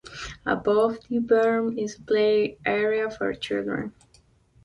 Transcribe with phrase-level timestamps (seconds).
[0.47, 3.93] Above the berm is a play area for children.